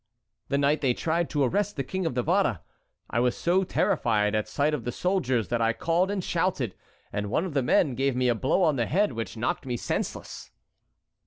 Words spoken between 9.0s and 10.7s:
which knocked me senseless."